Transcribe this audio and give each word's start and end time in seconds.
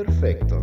Imperfecto. 0.00 0.62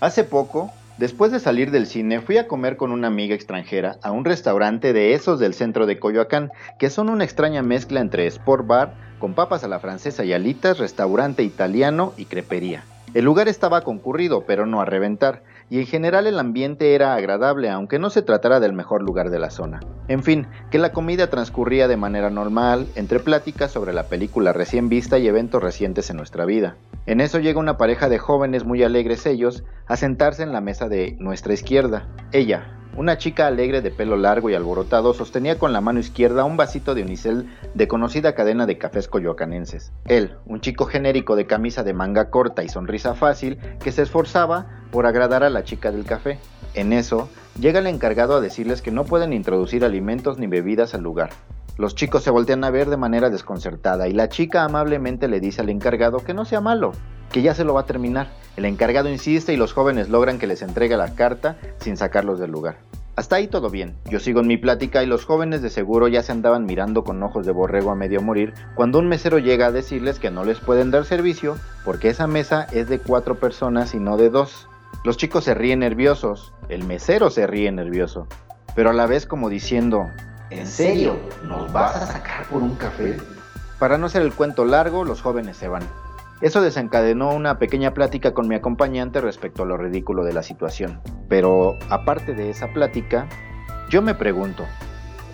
Hace 0.00 0.24
poco, 0.24 0.70
después 0.98 1.32
de 1.32 1.40
salir 1.40 1.70
del 1.70 1.86
cine, 1.86 2.20
fui 2.20 2.36
a 2.36 2.46
comer 2.46 2.76
con 2.76 2.92
una 2.92 3.06
amiga 3.06 3.34
extranjera 3.34 3.96
a 4.02 4.10
un 4.10 4.26
restaurante 4.26 4.92
de 4.92 5.14
esos 5.14 5.40
del 5.40 5.54
centro 5.54 5.86
de 5.86 5.98
Coyoacán, 5.98 6.50
que 6.78 6.90
son 6.90 7.08
una 7.08 7.24
extraña 7.24 7.62
mezcla 7.62 8.00
entre 8.00 8.26
sport 8.26 8.66
bar, 8.66 8.94
con 9.18 9.32
papas 9.32 9.64
a 9.64 9.68
la 9.68 9.80
francesa 9.80 10.24
y 10.26 10.34
alitas, 10.34 10.78
restaurante 10.78 11.42
italiano 11.42 12.12
y 12.18 12.26
crepería. 12.26 12.84
El 13.14 13.24
lugar 13.24 13.48
estaba 13.48 13.80
concurrido, 13.80 14.44
pero 14.46 14.66
no 14.66 14.82
a 14.82 14.84
reventar, 14.84 15.42
y 15.70 15.80
en 15.80 15.86
general 15.86 16.26
el 16.26 16.38
ambiente 16.38 16.94
era 16.94 17.14
agradable, 17.14 17.70
aunque 17.70 17.98
no 17.98 18.10
se 18.10 18.22
tratara 18.22 18.60
del 18.60 18.72
mejor 18.72 19.02
lugar 19.02 19.30
de 19.30 19.38
la 19.38 19.50
zona. 19.50 19.80
En 20.08 20.22
fin, 20.22 20.46
que 20.70 20.78
la 20.78 20.92
comida 20.92 21.28
transcurría 21.28 21.88
de 21.88 21.96
manera 21.96 22.30
normal, 22.30 22.86
entre 22.94 23.20
pláticas 23.20 23.70
sobre 23.70 23.92
la 23.92 24.04
película 24.04 24.52
recién 24.52 24.88
vista 24.88 25.18
y 25.18 25.28
eventos 25.28 25.62
recientes 25.62 26.08
en 26.10 26.16
nuestra 26.16 26.44
vida. 26.44 26.76
En 27.06 27.20
eso 27.20 27.38
llega 27.38 27.60
una 27.60 27.76
pareja 27.76 28.08
de 28.08 28.18
jóvenes 28.18 28.64
muy 28.64 28.82
alegres 28.82 29.26
ellos 29.26 29.64
a 29.86 29.96
sentarse 29.96 30.42
en 30.42 30.52
la 30.52 30.60
mesa 30.60 30.88
de 30.88 31.16
nuestra 31.18 31.52
izquierda. 31.52 32.06
Ella, 32.32 32.77
una 32.98 33.16
chica 33.16 33.46
alegre 33.46 33.80
de 33.80 33.92
pelo 33.92 34.16
largo 34.16 34.50
y 34.50 34.54
alborotado 34.54 35.14
sostenía 35.14 35.56
con 35.56 35.72
la 35.72 35.80
mano 35.80 36.00
izquierda 36.00 36.42
un 36.42 36.56
vasito 36.56 36.96
de 36.96 37.02
unicel 37.02 37.48
de 37.72 37.86
conocida 37.86 38.34
cadena 38.34 38.66
de 38.66 38.76
cafés 38.76 39.06
coyoacanenses. 39.06 39.92
Él, 40.06 40.34
un 40.46 40.60
chico 40.60 40.84
genérico 40.84 41.36
de 41.36 41.46
camisa 41.46 41.84
de 41.84 41.94
manga 41.94 42.28
corta 42.30 42.64
y 42.64 42.68
sonrisa 42.68 43.14
fácil, 43.14 43.56
que 43.78 43.92
se 43.92 44.02
esforzaba 44.02 44.66
por 44.90 45.06
agradar 45.06 45.44
a 45.44 45.50
la 45.50 45.62
chica 45.62 45.92
del 45.92 46.04
café. 46.04 46.40
En 46.74 46.92
eso, 46.92 47.28
llega 47.60 47.78
el 47.78 47.86
encargado 47.86 48.34
a 48.34 48.40
decirles 48.40 48.82
que 48.82 48.90
no 48.90 49.04
pueden 49.04 49.32
introducir 49.32 49.84
alimentos 49.84 50.38
ni 50.38 50.48
bebidas 50.48 50.92
al 50.92 51.02
lugar. 51.02 51.30
Los 51.76 51.94
chicos 51.94 52.24
se 52.24 52.30
voltean 52.30 52.64
a 52.64 52.70
ver 52.70 52.90
de 52.90 52.96
manera 52.96 53.30
desconcertada 53.30 54.08
y 54.08 54.12
la 54.12 54.28
chica 54.28 54.64
amablemente 54.64 55.28
le 55.28 55.38
dice 55.38 55.60
al 55.60 55.68
encargado 55.68 56.24
que 56.24 56.34
no 56.34 56.44
sea 56.44 56.60
malo, 56.60 56.90
que 57.30 57.42
ya 57.42 57.54
se 57.54 57.62
lo 57.62 57.74
va 57.74 57.82
a 57.82 57.86
terminar. 57.86 58.26
El 58.56 58.64
encargado 58.64 59.08
insiste 59.08 59.52
y 59.52 59.56
los 59.56 59.72
jóvenes 59.72 60.08
logran 60.08 60.40
que 60.40 60.48
les 60.48 60.62
entregue 60.62 60.96
la 60.96 61.14
carta 61.14 61.56
sin 61.78 61.96
sacarlos 61.96 62.40
del 62.40 62.50
lugar. 62.50 62.87
Hasta 63.18 63.34
ahí 63.34 63.48
todo 63.48 63.68
bien. 63.68 63.96
Yo 64.08 64.20
sigo 64.20 64.38
en 64.38 64.46
mi 64.46 64.58
plática 64.58 65.02
y 65.02 65.06
los 65.06 65.24
jóvenes 65.24 65.60
de 65.60 65.70
seguro 65.70 66.06
ya 66.06 66.22
se 66.22 66.30
andaban 66.30 66.66
mirando 66.66 67.02
con 67.02 67.20
ojos 67.20 67.44
de 67.44 67.50
borrego 67.50 67.90
a 67.90 67.96
medio 67.96 68.22
morir 68.22 68.54
cuando 68.76 69.00
un 69.00 69.08
mesero 69.08 69.40
llega 69.40 69.66
a 69.66 69.72
decirles 69.72 70.20
que 70.20 70.30
no 70.30 70.44
les 70.44 70.60
pueden 70.60 70.92
dar 70.92 71.04
servicio 71.04 71.56
porque 71.84 72.10
esa 72.10 72.28
mesa 72.28 72.68
es 72.70 72.88
de 72.88 73.00
cuatro 73.00 73.34
personas 73.34 73.92
y 73.92 73.98
no 73.98 74.18
de 74.18 74.30
dos. 74.30 74.68
Los 75.02 75.16
chicos 75.16 75.42
se 75.42 75.54
ríen 75.54 75.80
nerviosos, 75.80 76.54
el 76.68 76.84
mesero 76.84 77.28
se 77.30 77.48
ríe 77.48 77.72
nervioso, 77.72 78.28
pero 78.76 78.90
a 78.90 78.92
la 78.92 79.06
vez 79.06 79.26
como 79.26 79.48
diciendo, 79.48 80.08
¿En 80.50 80.68
serio? 80.68 81.18
¿Nos 81.42 81.72
vas 81.72 81.96
a 81.96 82.06
sacar 82.06 82.46
por 82.46 82.62
un 82.62 82.76
café? 82.76 83.16
Para 83.80 83.98
no 83.98 84.06
hacer 84.06 84.22
el 84.22 84.32
cuento 84.32 84.64
largo, 84.64 85.04
los 85.04 85.22
jóvenes 85.22 85.56
se 85.56 85.66
van. 85.66 85.82
Eso 86.40 86.60
desencadenó 86.60 87.34
una 87.34 87.58
pequeña 87.58 87.94
plática 87.94 88.32
con 88.32 88.48
mi 88.48 88.54
acompañante 88.54 89.20
respecto 89.20 89.62
a 89.62 89.66
lo 89.66 89.76
ridículo 89.76 90.24
de 90.24 90.32
la 90.32 90.42
situación. 90.42 91.00
Pero 91.28 91.78
aparte 91.90 92.34
de 92.34 92.50
esa 92.50 92.68
plática, 92.72 93.28
yo 93.90 94.02
me 94.02 94.14
pregunto, 94.14 94.64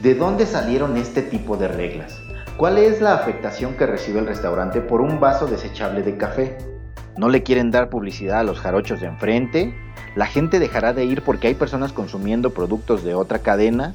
¿de 0.03 0.15
dónde 0.15 0.47
salieron 0.47 0.97
este 0.97 1.23
tipo 1.23 1.57
de 1.57 1.69
reglas? 1.69 2.21
¿Cuál 2.57 2.79
es 2.79 3.01
la 3.01 3.15
afectación 3.15 3.75
que 3.75 3.87
recibe 3.87 4.21
el 4.21 4.27
restaurante 4.27 4.81
por 4.81 5.01
un 5.01 5.21
vaso 5.21 5.47
desechable 5.47 6.03
de 6.03 6.17
café? 6.17 6.57
¿No 7.17 7.29
le 7.29 7.43
quieren 7.43 7.71
dar 7.71 7.91
publicidad 7.91 8.41
a 8.41 8.45
los 8.45 8.61
jarochos 8.61 9.01
de 9.01 9.07
enfrente? 9.09 9.75
¿La 10.17 10.27
gente 10.27 10.59
dejará 10.59 10.93
de 10.93 11.05
ir 11.05 11.23
porque 11.23 11.49
hay 11.49 11.55
personas 11.55 11.93
consumiendo 11.93 12.51
productos 12.51 13.05
de 13.05 13.15
otra 13.15 13.41
cadena? 13.41 13.95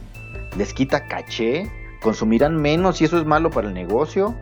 les 0.57 0.73
quita 0.73 1.07
caché, 1.07 1.69
consumirán 2.01 2.55
menos 2.55 3.01
y 3.01 3.05
eso 3.05 3.17
es 3.17 3.25
malo 3.25 3.49
para 3.49 3.67
el 3.67 3.73
negocio. 3.73 4.35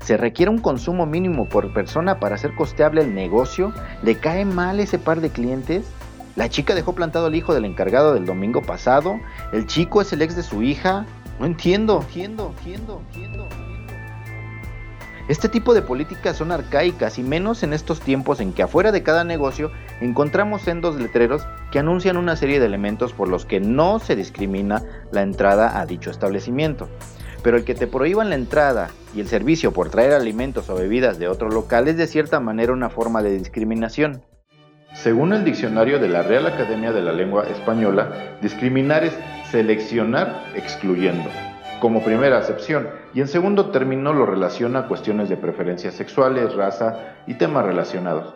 Se 0.00 0.16
requiere 0.16 0.50
un 0.50 0.58
consumo 0.58 1.06
mínimo 1.06 1.48
por 1.48 1.72
persona 1.72 2.18
para 2.18 2.36
hacer 2.36 2.54
costeable 2.54 3.02
el 3.02 3.14
negocio. 3.14 3.72
¿Le 4.02 4.16
cae 4.16 4.44
mal 4.44 4.80
ese 4.80 4.98
par 4.98 5.20
de 5.20 5.30
clientes? 5.30 5.86
La 6.36 6.48
chica 6.48 6.74
dejó 6.74 6.94
plantado 6.94 7.26
al 7.26 7.34
hijo 7.34 7.52
del 7.52 7.64
encargado 7.64 8.14
del 8.14 8.24
domingo 8.24 8.62
pasado. 8.62 9.18
El 9.52 9.66
chico 9.66 10.00
es 10.00 10.12
el 10.12 10.22
ex 10.22 10.36
de 10.36 10.42
su 10.42 10.62
hija. 10.62 11.04
No 11.40 11.46
entiendo, 11.46 12.00
entiendo, 12.00 12.54
entiendo, 12.56 13.02
entiendo. 13.08 13.48
Este 15.28 15.50
tipo 15.50 15.74
de 15.74 15.82
políticas 15.82 16.38
son 16.38 16.52
arcaicas 16.52 17.18
y 17.18 17.22
menos 17.22 17.62
en 17.62 17.74
estos 17.74 18.00
tiempos 18.00 18.40
en 18.40 18.54
que 18.54 18.62
afuera 18.62 18.92
de 18.92 19.02
cada 19.02 19.24
negocio 19.24 19.70
encontramos 20.00 20.62
sendos 20.62 20.96
letreros 20.96 21.46
que 21.70 21.78
anuncian 21.78 22.16
una 22.16 22.34
serie 22.34 22.58
de 22.60 22.64
elementos 22.64 23.12
por 23.12 23.28
los 23.28 23.44
que 23.44 23.60
no 23.60 23.98
se 23.98 24.16
discrimina 24.16 24.82
la 25.12 25.20
entrada 25.20 25.78
a 25.78 25.84
dicho 25.84 26.10
establecimiento. 26.10 26.88
Pero 27.42 27.56
el 27.56 27.64
que 27.64 27.74
te 27.74 27.86
prohíban 27.86 28.30
la 28.30 28.34
entrada 28.34 28.90
y 29.14 29.20
el 29.20 29.28
servicio 29.28 29.72
por 29.72 29.90
traer 29.90 30.12
alimentos 30.12 30.68
o 30.70 30.74
bebidas 30.74 31.18
de 31.18 31.28
otro 31.28 31.50
local 31.50 31.88
es 31.88 31.96
de 31.96 32.06
cierta 32.06 32.40
manera 32.40 32.72
una 32.72 32.90
forma 32.90 33.22
de 33.22 33.38
discriminación. 33.38 34.22
Según 34.94 35.32
el 35.32 35.44
diccionario 35.44 35.98
de 35.98 36.08
la 36.08 36.22
Real 36.22 36.46
Academia 36.46 36.92
de 36.92 37.02
la 37.02 37.12
Lengua 37.12 37.44
Española, 37.44 38.38
discriminar 38.40 39.04
es 39.04 39.12
seleccionar 39.50 40.44
excluyendo 40.54 41.28
como 41.80 42.02
primera 42.02 42.38
acepción, 42.38 42.88
y 43.14 43.20
en 43.20 43.28
segundo 43.28 43.70
término 43.70 44.12
lo 44.12 44.26
relaciona 44.26 44.80
a 44.80 44.88
cuestiones 44.88 45.28
de 45.28 45.36
preferencias 45.36 45.94
sexuales, 45.94 46.54
raza 46.54 47.14
y 47.26 47.34
temas 47.34 47.64
relacionados. 47.64 48.34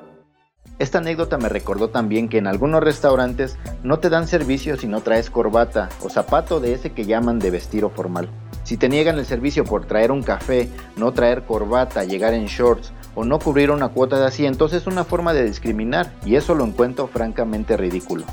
Esta 0.78 0.98
anécdota 0.98 1.38
me 1.38 1.48
recordó 1.48 1.90
también 1.90 2.28
que 2.28 2.38
en 2.38 2.46
algunos 2.46 2.82
restaurantes 2.82 3.58
no 3.82 3.98
te 3.98 4.10
dan 4.10 4.26
servicio 4.26 4.76
si 4.76 4.86
no 4.86 5.00
traes 5.00 5.30
corbata 5.30 5.88
o 6.02 6.08
zapato 6.08 6.60
de 6.60 6.74
ese 6.74 6.90
que 6.90 7.04
llaman 7.04 7.38
de 7.38 7.50
vestir 7.50 7.84
o 7.84 7.90
formal. 7.90 8.28
Si 8.64 8.76
te 8.76 8.88
niegan 8.88 9.18
el 9.18 9.26
servicio 9.26 9.64
por 9.64 9.86
traer 9.86 10.12
un 10.12 10.22
café, 10.22 10.68
no 10.96 11.12
traer 11.12 11.42
corbata, 11.42 12.04
llegar 12.04 12.32
en 12.34 12.46
shorts 12.46 12.92
o 13.14 13.24
no 13.24 13.38
cubrir 13.38 13.70
una 13.70 13.88
cuota 13.88 14.18
de 14.18 14.26
asientos 14.26 14.72
es 14.72 14.86
una 14.86 15.04
forma 15.04 15.32
de 15.32 15.44
discriminar 15.44 16.12
y 16.24 16.36
eso 16.36 16.54
lo 16.54 16.64
encuentro 16.64 17.08
francamente 17.08 17.76
ridículo. 17.76 18.24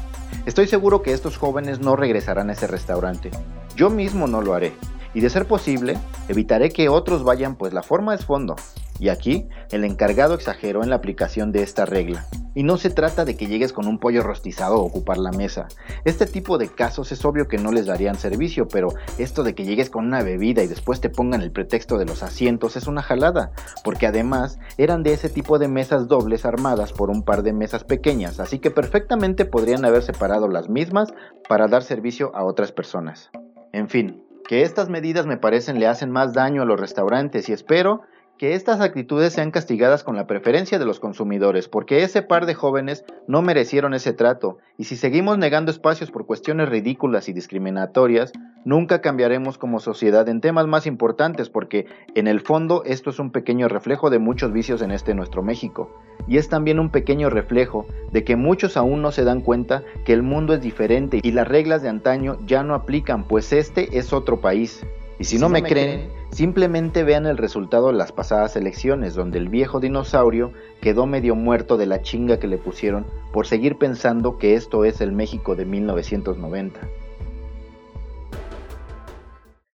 Estoy 0.45 0.67
seguro 0.67 1.01
que 1.01 1.13
estos 1.13 1.37
jóvenes 1.37 1.79
no 1.79 1.95
regresarán 1.95 2.49
a 2.49 2.53
ese 2.53 2.67
restaurante. 2.67 3.31
Yo 3.75 3.89
mismo 3.89 4.27
no 4.27 4.41
lo 4.41 4.53
haré 4.53 4.73
y 5.13 5.21
de 5.21 5.29
ser 5.29 5.45
posible, 5.45 5.97
evitaré 6.27 6.69
que 6.69 6.89
otros 6.89 7.23
vayan 7.23 7.55
pues 7.55 7.73
la 7.73 7.83
forma 7.83 8.13
es 8.13 8.25
fondo. 8.25 8.55
Y 8.99 9.09
aquí, 9.09 9.47
el 9.71 9.83
encargado 9.83 10.35
exageró 10.35 10.83
en 10.83 10.89
la 10.89 10.97
aplicación 10.97 11.51
de 11.51 11.63
esta 11.63 11.85
regla. 11.85 12.25
Y 12.55 12.63
no 12.63 12.77
se 12.77 12.89
trata 12.89 13.25
de 13.25 13.35
que 13.35 13.47
llegues 13.47 13.73
con 13.73 13.87
un 13.87 13.99
pollo 13.99 14.23
rostizado 14.23 14.75
a 14.75 14.83
ocupar 14.83 15.17
la 15.17 15.31
mesa. 15.31 15.67
Este 16.05 16.25
tipo 16.25 16.57
de 16.57 16.67
casos 16.67 17.11
es 17.11 17.23
obvio 17.25 17.47
que 17.47 17.57
no 17.57 17.71
les 17.71 17.85
darían 17.85 18.15
servicio, 18.15 18.67
pero 18.67 18.89
esto 19.17 19.43
de 19.43 19.55
que 19.55 19.65
llegues 19.65 19.89
con 19.89 20.05
una 20.05 20.23
bebida 20.23 20.63
y 20.63 20.67
después 20.67 21.01
te 21.01 21.09
pongan 21.09 21.41
el 21.41 21.51
pretexto 21.51 21.97
de 21.97 22.05
los 22.05 22.23
asientos 22.23 22.75
es 22.75 22.87
una 22.87 23.01
jalada, 23.01 23.51
porque 23.83 24.07
además 24.07 24.59
eran 24.77 25.03
de 25.03 25.13
ese 25.13 25.29
tipo 25.29 25.59
de 25.59 25.67
mesas 25.67 26.07
dobles 26.07 26.45
armadas 26.45 26.93
por 26.93 27.09
un 27.09 27.23
par 27.23 27.43
de 27.43 27.53
mesas 27.53 27.83
pequeñas, 27.83 28.39
así 28.39 28.59
que 28.59 28.71
perfectamente 28.71 29.45
podrían 29.45 29.85
haber 29.85 30.03
separado 30.03 30.47
las 30.47 30.69
mismas 30.69 31.13
para 31.47 31.67
dar 31.67 31.83
servicio 31.83 32.35
a 32.35 32.43
otras 32.43 32.71
personas. 32.71 33.29
En 33.71 33.89
fin, 33.89 34.23
que 34.47 34.63
estas 34.63 34.89
medidas 34.89 35.27
me 35.27 35.37
parecen 35.37 35.79
le 35.79 35.87
hacen 35.87 36.09
más 36.09 36.33
daño 36.33 36.63
a 36.63 36.65
los 36.65 36.79
restaurantes 36.79 37.49
y 37.49 37.53
espero 37.53 38.01
que 38.39 38.55
estas 38.55 38.79
actitudes 38.79 39.33
sean 39.33 39.51
castigadas 39.51 40.05
con 40.05 40.15
la 40.15 40.25
preferencia 40.25 40.79
de 40.79 40.85
los 40.85 41.01
consumidores, 41.01 41.67
porque 41.67 42.03
ese 42.03 42.21
par 42.21 42.45
de 42.45 42.53
jóvenes 42.53 43.03
no 43.27 43.41
merecieron 43.41 43.93
ese 43.93 44.13
trato, 44.13 44.59
y 44.77 44.85
si 44.85 44.95
seguimos 44.95 45.37
negando 45.37 45.71
espacios 45.71 46.09
por 46.09 46.25
cuestiones 46.25 46.69
ridículas 46.69 47.27
y 47.27 47.33
discriminatorias, 47.33 48.31
nunca 48.63 49.01
cambiaremos 49.01 49.57
como 49.57 49.81
sociedad 49.81 50.29
en 50.29 50.39
temas 50.39 50.67
más 50.67 50.87
importantes, 50.87 51.49
porque 51.49 51.85
en 52.15 52.27
el 52.27 52.39
fondo 52.39 52.83
esto 52.85 53.09
es 53.09 53.19
un 53.19 53.31
pequeño 53.31 53.67
reflejo 53.67 54.09
de 54.09 54.19
muchos 54.19 54.53
vicios 54.53 54.81
en 54.81 54.91
este 54.91 55.13
nuestro 55.13 55.43
México, 55.43 55.93
y 56.25 56.37
es 56.37 56.47
también 56.47 56.79
un 56.79 56.91
pequeño 56.91 57.29
reflejo 57.29 57.87
de 58.13 58.23
que 58.23 58.37
muchos 58.37 58.77
aún 58.77 59.01
no 59.01 59.11
se 59.11 59.25
dan 59.25 59.41
cuenta 59.41 59.83
que 60.05 60.13
el 60.13 60.23
mundo 60.23 60.53
es 60.53 60.61
diferente 60.61 61.19
y 61.21 61.33
las 61.33 61.47
reglas 61.47 61.81
de 61.81 61.89
antaño 61.89 62.37
ya 62.47 62.63
no 62.63 62.73
aplican, 62.73 63.25
pues 63.27 63.51
este 63.51 63.97
es 63.97 64.13
otro 64.13 64.39
país. 64.39 64.81
Y 65.19 65.25
si, 65.25 65.37
no, 65.37 65.49
me, 65.49 65.61
creen, 65.61 66.09
simplemente 66.31 67.03
vean 67.03 67.25
el 67.25 67.37
resultado 67.37 67.87
de 67.87 67.93
las 67.93 68.13
pasadas 68.13 68.55
elecciones, 68.55 69.15
donde 69.15 69.37
el 69.37 69.49
viejo 69.49 69.81
dinosaurio 69.81 70.53
quedó 70.79 71.05
medio 71.05 71.35
muerto 71.35 71.75
de 71.75 71.85
la 71.85 72.01
chinga 72.01 72.39
que 72.39 72.47
le 72.47 72.57
pusieron 72.57 73.05
por 73.33 73.45
seguir 73.45 73.77
pensando 73.77 74.37
que 74.37 74.53
esto 74.53 74.85
es 74.85 75.01
el 75.01 75.11
México 75.11 75.57
de 75.57 75.65
1990. 75.65 76.79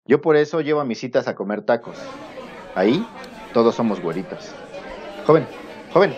Yo 0.05 0.21
por 0.21 0.37
eso 0.37 0.61
llevo 0.61 0.81
a 0.81 0.85
mis 0.85 1.01
citas 1.01 1.27
a 1.27 1.35
comer 1.35 1.63
tacos. 1.63 1.97
Ahí 2.75 3.07
todos 3.55 3.75
somos 3.75 3.99
güeritos. 4.03 4.53
Joven, 5.27 5.47
joven, 5.95 6.15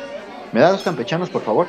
¿me 0.52 0.58
da 0.58 0.72
dos 0.72 0.82
campechanos 0.82 1.30
por 1.30 1.42
favor? 1.42 1.68